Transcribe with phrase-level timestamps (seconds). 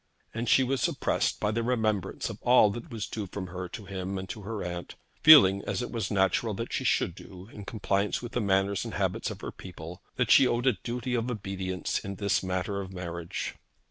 [0.33, 3.85] And she was oppressed by the remembrance of all that was due from her to
[3.85, 7.65] him and to her aunt, feeling, as it was natural that she should do, in
[7.65, 11.29] compliance with the manners and habits of her people, that she owed a duty of
[11.29, 13.53] obedience in this matter of marriage.